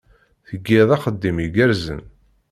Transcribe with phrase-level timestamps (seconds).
[0.47, 2.01] Tgiḍ axeddim igerrzen.